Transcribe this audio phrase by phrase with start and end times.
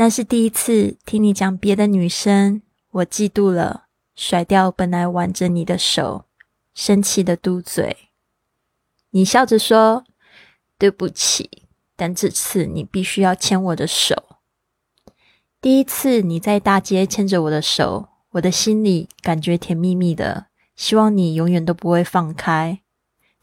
[0.00, 3.84] 那是第一次听你讲别的女生，我嫉妒了，
[4.16, 6.24] 甩掉本来挽着你的手，
[6.72, 8.08] 生气的嘟嘴。
[9.10, 10.04] 你笑着说
[10.78, 11.64] ：“对不起，
[11.96, 14.38] 但这次你必须要牵我的手。”
[15.60, 20.46] 第一次你在大街牵着我的手，我的心里感觉甜蜜蜜的，
[20.76, 22.80] 希望你永远都不会放开。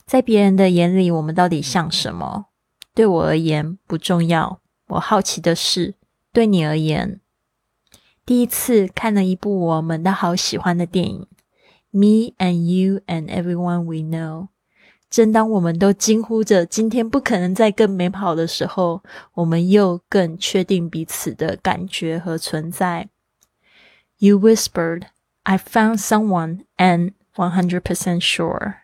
[0.07, 2.47] 在别人的眼里，我们到底像什么？
[2.95, 4.59] 对我而言不重要。
[4.87, 5.93] 我好奇的是，
[6.37, 7.19] 对你而言，
[8.23, 11.27] 第一次看了一部我们都好喜欢的电影，
[11.97, 14.43] 《Me and You and Everyone We Know》。
[15.09, 19.01] 正当我们都惊呼着今天不可能再更美好的时候，
[19.33, 23.09] 我们又更确定彼此的感觉和存在。
[24.19, 25.07] You whispered,
[25.41, 28.75] "I found someone, and one hundred percent sure."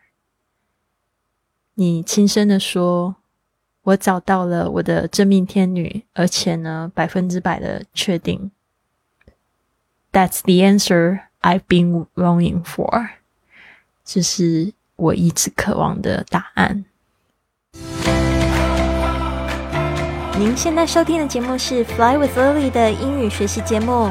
[1.74, 3.14] 你轻声的说。
[3.84, 8.50] 我找到了我的真命天女，而且呢，百分之百的确定。
[10.10, 13.08] That's the answer I've been longing for，
[14.04, 16.86] 这是我一直渴望的答案。
[20.38, 24.10] 您现在收听的节目是《Fly with Lily》的英语学习节目。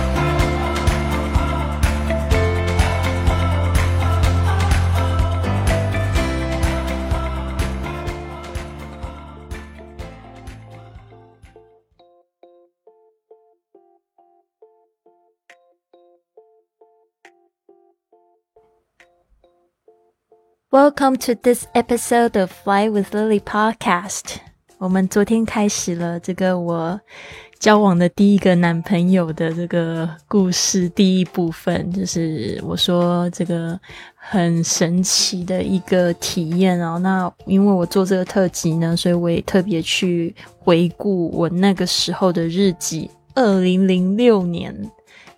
[20.71, 24.37] Welcome to this episode of Fly with Lily podcast。
[24.77, 26.97] 我们昨天开始了这个我
[27.59, 33.77] 交往的第一个男朋友的这个故事第一部分，就是我说这个
[34.15, 36.97] 很神奇的一个体验哦。
[36.99, 44.73] 那因为我做这个特辑呢，所以我也特别去回顾我那个时候的日记，二零零六年。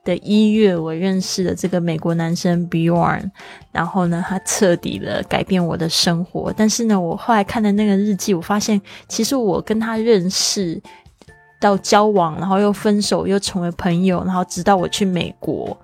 [0.03, 3.31] 的一月，我认识了这个美国男生 Bjorn，
[3.71, 6.53] 然后呢，他彻底的改变我的生活。
[6.55, 10.81] 但是呢，我后来看的那个日记，我发现其实我跟他认识
[11.59, 15.77] 到交往，然后又分手，又成为朋友，然后直到我去美国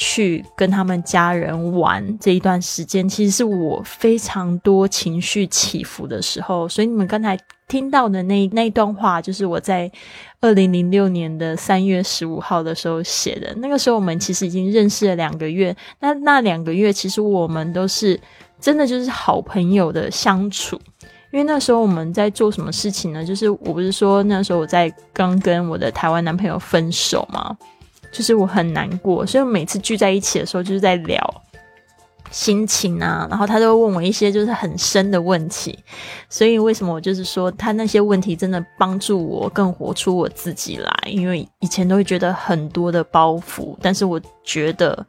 [0.00, 6.66] 去跟他们家人玩这一段时间，其实是我非常多情绪起伏的时候。
[6.66, 7.38] 所以你们刚才
[7.68, 9.92] 听到的那那一段话，就是我在。
[10.42, 15.76] 二零零六年的三月十五号的时候写的，那个时候我们其实已经认识了两个月。
[15.98, 18.18] 那那两个月，其实我们都是
[18.58, 20.80] 真的就是好朋友的相处。
[21.30, 23.22] 因为那时候我们在做什么事情呢？
[23.22, 27.54] 就是我不是说那时候我在刚跟我的台湾男朋友分手嘛，
[28.10, 31.42] 就是我很难过，所以每次聚在一起的时候，就是在聊。
[32.32, 35.76] 心情啊，然后他就问我一些就是很深的问题，
[36.28, 40.92] 所以为什么我就是说他那些问题真的帮助我更活出我自己来？
[41.06, 45.04] 因为以前都会觉得很多的包袱，但是我觉得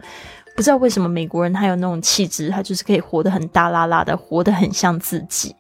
[0.56, 5.56] 不知道为什么美国人他有那种气质，他就是可以活得很大拉拉的，活得很像自己。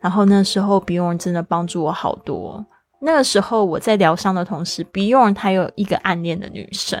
[0.00, 2.66] 然后那时候比用真的帮助我好多。
[3.04, 6.98] 那个时候我在疗伤的同时，Beyond 他有一个暗恋的女生，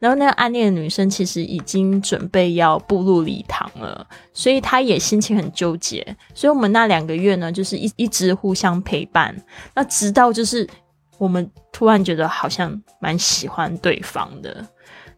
[0.00, 6.04] 然后那个暗恋的女生其实已经准备要步入礼堂了，所以他也心情很纠结。
[6.34, 9.34] 所以我们那两个月呢，就是一一直互相陪伴。
[9.72, 10.68] 那直到就是
[11.16, 14.66] 我们突然觉得好像蛮喜欢对方的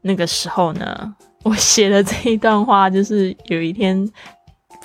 [0.02, 4.06] 那个时候呢，我写了这一段话，就是有一天。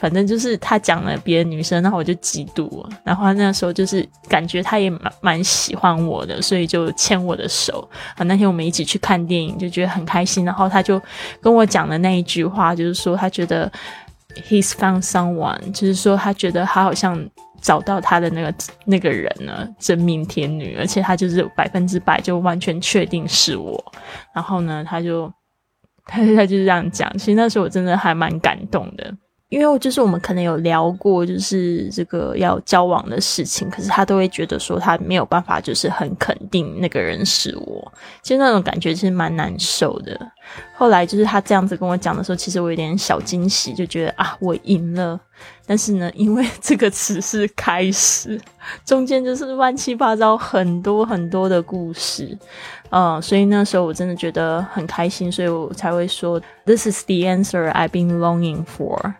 [0.03, 7.90] 反正就是他讲了别的女生，然后我就嫉妒，然后那时候就是感觉他也蛮蛮喜欢我的，所以就牵我的手。
[8.18, 10.44] 啊，那天我们一起去看电影，就觉得很开心。
[10.44, 11.02] 然后他就
[11.40, 13.72] 跟我讲的那一句话，就是说他觉得
[14.50, 17.25] he's found someone，就是说他觉得他好像
[17.62, 18.53] 找到他的那个
[18.84, 23.81] 那个人呢，真命天女，而且他就是百分之百就完全确定是我。
[24.36, 25.31] 然后呢，他就
[26.06, 27.09] 他 他就是这样讲。
[27.18, 29.16] 其实那时候我真的还蛮感动的。
[29.53, 40.19] 因为就是我们可能有聊过，就是这个要交往的事情，可是他都会觉得说他没有办法，就是很肯定那个人是我，其实那种感觉其实蛮难受的。
[40.75, 45.19] 后来就是他这样子跟我讲的时候，其实我有点小惊喜，就觉得啊，我赢了。
[45.65, 48.39] 但是呢，因为这个只是开始，
[48.85, 52.35] 中间就是乱七八糟很多很多的故事，
[52.89, 59.13] 嗯，所以那时候我真的觉得很开心，所以我才会说，This is the answer I've been longing for。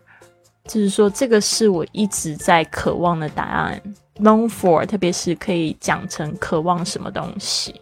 [0.66, 3.82] 就是说，这个是我一直在渴望的答案
[4.22, 7.76] ，long for，特别是可以讲成渴望什么东西。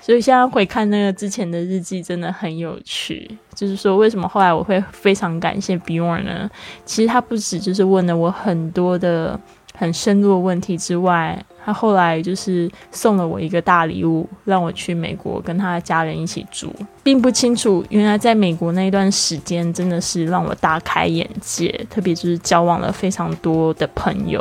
[0.00, 3.30] 所以现在回看那个之前的日记，真的很有趣。
[3.54, 6.48] 就是说，为什么后来我会非常感谢 Bjorn 呢？
[6.84, 9.38] 其实他不止就是问了我很多的
[9.74, 16.74] 很深入的问题之外，他后来就是送了我一个大礼物，让我去美国跟他的家人一起住。
[17.02, 24.40] 并不清楚，原来在美国那一段时间真的是让我大开眼界，特别就是交往了非常多的朋友。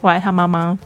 [0.00, 0.78] 后来他妈妈。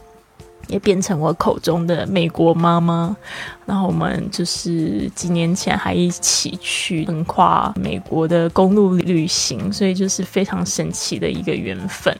[0.67, 3.17] 也变成我口中的美国妈妈，
[3.65, 12.15] 然后我们就是几年前还一起去横跨美国的公路旅行，所以就是非常神奇的一个缘分。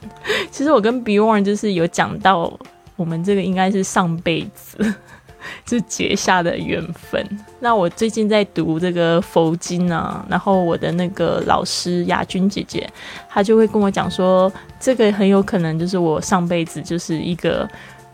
[0.50, 2.52] 其实我跟 Bjorn 就是有讲到，
[3.00, 4.94] 我们这个应该是上辈子
[5.66, 7.26] 就结下的缘分。
[7.60, 12.88] 那我最近在读这个佛经啊，然后我的那个老师雅君姐姐，
[13.30, 17.68] 她就会跟我讲说，这个很有可能就是我上辈子就是一个。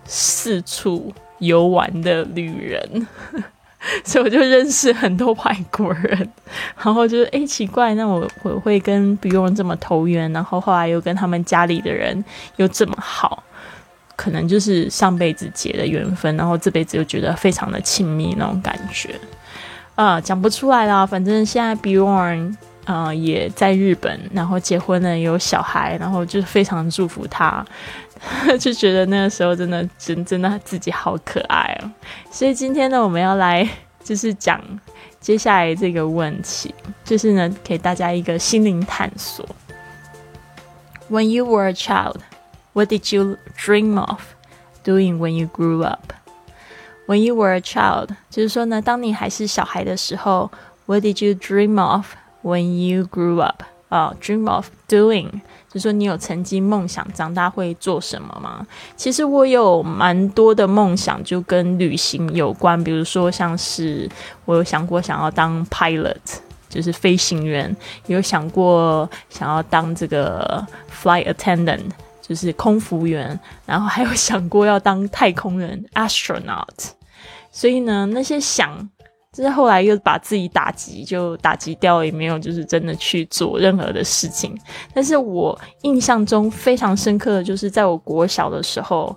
[0.07, 3.07] 四处游玩的旅人，
[4.05, 6.31] 所以我就认识很多外国人，
[6.77, 12.23] 然后就是哎奇怪，那我我会跟不用这么投缘，然后后来又跟他们家里的人
[12.57, 13.41] 又这么好，
[14.15, 19.19] 可能就是上辈子结的缘分，然后这辈子又觉得非常的亲密那种感觉
[19.95, 27.65] 啊，讲不出来啦，反正现在 Bjorn 啊也在日本，然后结婚了有小孩，然后就非常祝福他。
[28.59, 31.91] 就觉得那个时候真的真真的自己好可爱哦，
[32.31, 33.67] 所以今天呢，我们要来
[34.03, 34.59] 就是讲
[35.19, 36.73] 接下来这个问题，
[37.03, 39.45] 就是呢给大家一个心灵探索。
[41.09, 42.15] When you were a child,
[42.75, 44.19] what did you dream of
[44.83, 46.13] doing when you grew up?
[47.07, 50.51] When you were a child，就是说呢，当你还是小孩的时候
[50.85, 52.13] ，What did you dream of
[52.43, 53.63] when you grew up？
[53.89, 55.29] 啊，dream of doing。
[55.69, 58.65] 就是说你有曾经梦想长大会做什么吗？
[58.95, 62.81] 其实我有蛮多的梦想，就跟旅行有关。
[62.83, 64.09] 比如说，像是
[64.45, 66.15] 我有想过想要当 pilot，
[66.69, 67.69] 就是飞行员；
[68.07, 71.83] 有想过想要当这个 flight attendant，
[72.27, 76.91] 就是空服员；然后还有想过要当太空人 astronaut。
[77.51, 78.89] 所以呢，那些想。
[79.35, 84.57] 就是后来又把自己打击，就打击掉，也没有就是真的去做任何的事情。
[84.93, 89.13] 但是我印象中非常深刻的就是在我国小的时候，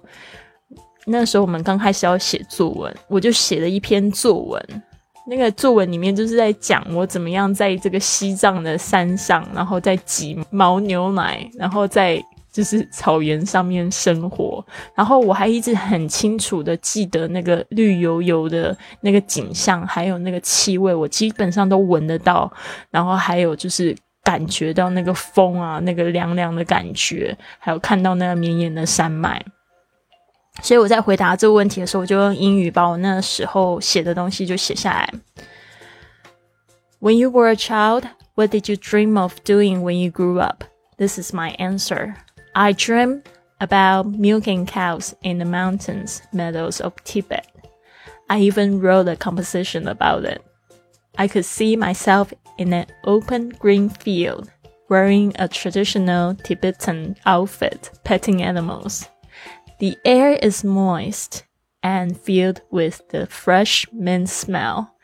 [1.06, 4.82] 那时候我们刚开始要写作文，我就写了一篇作文。
[5.24, 12.20] 那个作文里面就是在讲我怎么样在这个西藏的山上，然后在挤牦牛奶，然后在。
[12.58, 22.52] 就是草原上面生活，然后我还一直很清楚的记得那个绿油油的那个景象，还有那个气味，我基本上都闻得到。
[22.90, 29.40] 然后还有就是感觉到那个风啊，那个凉凉的感觉，还有看到那个绵延的山脉。
[30.60, 35.08] 所以我在回答这个问题的时候，我就用英语把我那时候写的东西就写下来。
[36.98, 38.02] When you were a child,
[38.34, 40.64] what did you dream of doing when you grew up?
[40.96, 42.14] This is my answer.
[42.54, 43.22] I dream
[43.60, 47.46] about milking cows in the mountains meadows of Tibet.
[48.30, 50.44] I even wrote a composition about it.
[51.16, 54.50] I could see myself in an open green field,
[54.88, 59.08] wearing a traditional Tibetan outfit, petting animals.
[59.80, 61.44] The air is moist
[61.82, 64.94] and filled with the fresh mint smell.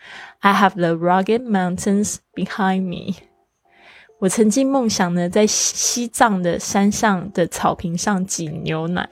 [0.43, 3.19] I have the rugged mountains behind me.
[4.25, 9.07] 我曾经梦想呢，在西藏的山上的草坪上挤牛奶。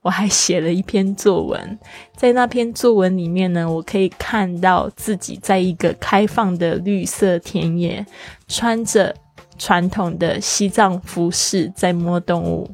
[0.00, 1.78] 我还写了一篇作文，
[2.16, 8.06] 在那篇作文里面呢，我可以看到自己在一个开放的绿色田野，
[8.48, 9.14] 穿着
[9.58, 12.70] 传统的西藏服饰，在摸动物，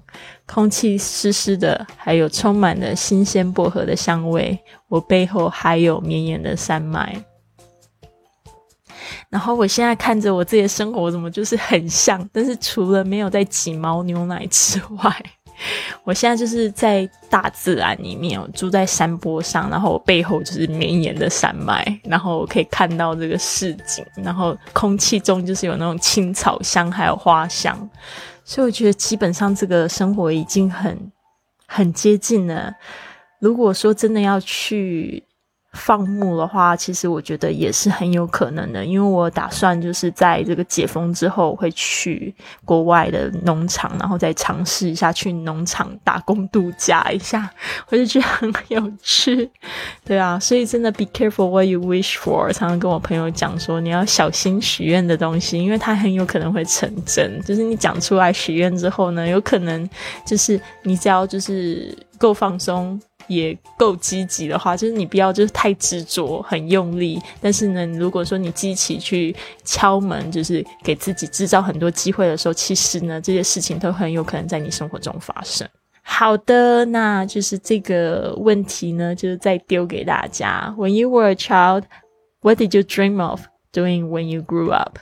[0.46, 4.56] 空气湿湿的，还有充满了新鲜薄荷的香味。
[4.86, 7.24] 我背后还有绵延的山脉。
[9.30, 12.28] 然后我现在看着我自己的生活，怎么就是很像？
[12.32, 15.24] 但是除了没有在挤毛牛奶之外，
[16.02, 27.88] 我现在就是在大自然里面，我住在山坡上，然后我背后就是绵延的山脉，然后我可以看到这个市景，然后空气中就是有那种青草香，还有花香，
[28.44, 30.98] 所以我觉得基本上这个生活已经很
[31.66, 32.74] 很接近了。
[33.38, 35.22] 如果说真的要去。
[35.72, 42.34] 放牧的话，其实我觉得也是很有可能的，因为我打算就是在这个解封之后会去
[42.64, 47.48] 国外的农场，然后再尝试一下去农场打工度假一下，
[47.88, 49.48] 我就觉得很有趣，
[50.04, 59.88] 对啊，所以真的 be careful what you wish for，常常跟我朋友讲说你要小心许愿的东西，因为它很有可能会成真，就是你讲出来许愿之后呢，有可能
[60.26, 63.00] 就是你只要就是够放松。
[63.30, 67.20] 也够积极的话，就是你不要就是太执着、很用力。
[67.40, 69.34] 但是呢，如果说你积极去
[69.64, 75.66] 敲门，就是给自己制造很多机会的时候，其实呢，这些事情都很有可能在你生活中发生。
[76.02, 80.74] 好的，那就是这个问题呢，就是再丢给大家。
[80.76, 81.84] When you were a child,
[82.40, 84.98] what did you dream of doing when you grew up？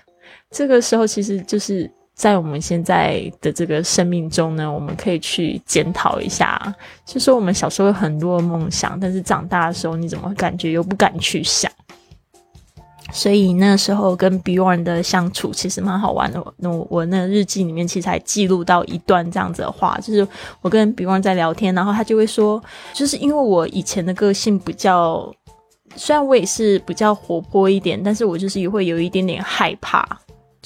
[0.50, 6.60] 这个时候其实就是在我们现在的这个生命中呢，我们可以去检讨一下，
[7.06, 11.70] 就说我们小时候有很多梦想，但是长大的时候你怎么感觉又不敢去想？
[13.12, 16.44] 所以那时候跟 Bjorn 的相处其实蛮好玩的。
[16.56, 20.26] 那我那日记里面其实还记录到一段这样子的话，就是
[20.60, 22.60] 我跟 Bjorn 在聊天，然后他就会说，
[22.92, 25.32] 就是因为我以前的个性比较，
[25.94, 30.04] 虽然我也是比较活泼一点，但是我就是也会有一点点害怕，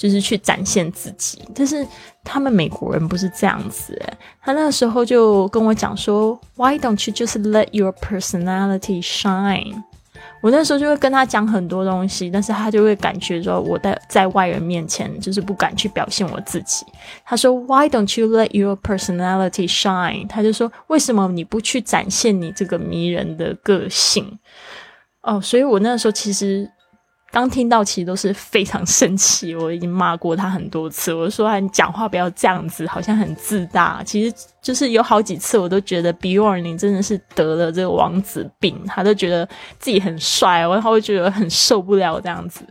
[0.03, 1.41] 就是去展现自己。
[1.55, 1.87] 但是
[2.25, 3.97] 他们美国人不是这样子，
[4.41, 9.81] 他那时候就跟我讲说，Why don't you just let your personality shine？
[10.41, 16.85] 我那时候就会跟他讲很多东西，但是他就会感觉说我在在外人面前就是不敢去表现我自己。
[17.23, 24.37] 他说：“Why don't you let your personality shine？” 他就说：“为什么你不去展现你这个迷人的个性？”
[25.23, 26.69] 哦，所以我那时候其实。
[27.33, 29.55] 刚听到，其实都是非常生气。
[29.55, 39.49] 我已经骂过他很多次，我说：“你讲话不要这样子，好像很自大。”其实就是有好几次，我都觉得 Bjorn 真的是得了这个王子病，他都觉得
[39.79, 42.61] 自己很帅，然后会觉得很受不了这样子。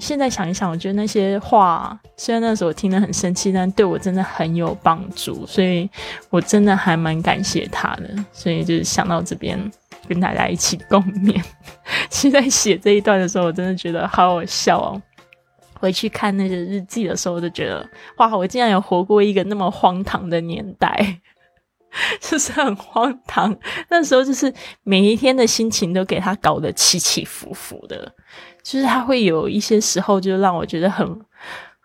[0.00, 5.88] 现在想一想，我觉得那些话虽然那时候我听得很生气，但对我真的很有帮助，所以
[6.28, 8.10] 我真的还蛮感谢他的。
[8.32, 9.70] 所以就是想到这边。
[10.08, 11.40] 跟大家一起共勉。
[12.10, 15.00] 其实，在写这一段的时候，我真的觉得好好笑哦。
[15.74, 21.20] 回去看那些日记的时候，就觉得哇，我竟然有活过一个那么荒唐的年代，
[22.20, 23.56] 就是很荒唐。
[23.88, 28.12] 那时候就是每一天的心情都给他搞得起起伏伏的，
[28.64, 31.20] 就是他会有一些时候，就让我觉得很。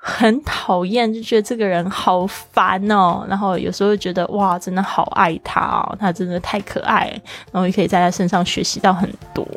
[0.05, 3.25] 很讨厌，就觉得这个人好烦哦。
[3.29, 7.07] 然后有时候觉得哇，真的好爱他哦，他真的太可爱。
[7.53, 9.47] 然后也可以在他身上学习到很多。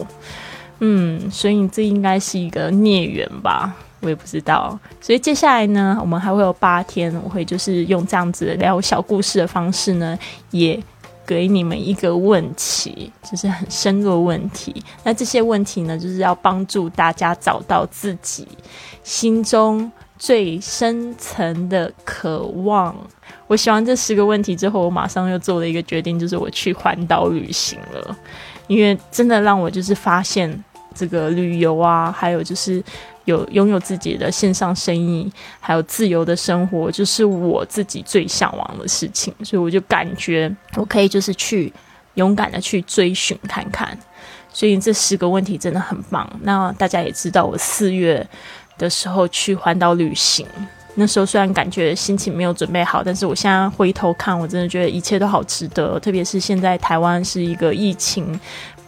[0.78, 4.78] 嗯，所以这应该是一个孽缘吧，我也不知道。
[5.00, 10.16] 所以接下来呢，我们还会有八天，我会就是用这样子聊小故事的方式呢，
[10.52, 10.80] 也
[11.26, 14.80] 给你们一个问题，就是很深入的问题。
[15.02, 18.46] 那这些问题呢，就是要帮助大家找到自己
[19.02, 19.90] 心中。
[20.18, 22.96] 最深层的渴望，
[23.46, 28.16] 我写完这十个问题之后，我马上又做了一个决定，就是我去环岛旅行了。
[28.66, 32.82] 因为真的让我就是发现这个旅游啊，还有就是
[33.26, 35.30] 有拥有自己的线上生意，
[35.60, 39.32] 还有自由的生活，就是我自己最向往的事情。
[39.44, 41.72] 所以我就感觉我可以就是去
[42.14, 43.96] 勇敢的去追寻看看。
[44.50, 46.28] 所以这十个问题真的很棒。
[46.42, 48.26] 那大家也知道，我四月。
[48.78, 50.46] 的时候去环岛旅行，
[50.94, 55.98] 那时候虽然感觉心情没有准备好，但是我现在回头看，我真的觉得一切都好值得。
[56.00, 58.38] 特别是现在台湾是一个疫情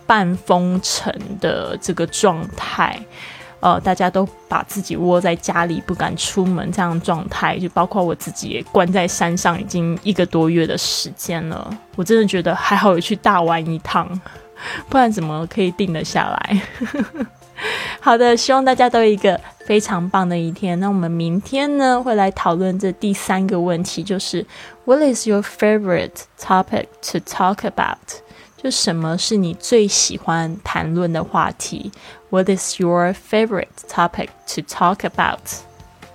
[0.07, 2.99] 半封城的这个状态，
[3.61, 11.71] 呃，大家都把自己窝在家里不敢出门这样状态，就包括我自己也关在山上已经一个多月的时间了。
[11.95, 14.09] 我真的觉得还好有去大玩一趟，
[14.88, 16.62] 不然怎么可以定得下来？
[18.00, 20.80] 好的，希望大家都一个非常棒的一天。
[20.80, 24.46] 那我们明天呢，会来讨论这第三个问题，就是
[24.87, 27.98] What is your favorite topic to talk about？
[28.56, 31.92] 就什么是你最喜欢谈论的话题
[32.30, 35.38] ？What is your favorite topic to talk about？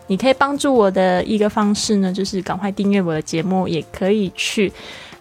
[0.07, 4.74] 你可以帮助我的一个方式呢，就是赶快订阅我的节目，也可以去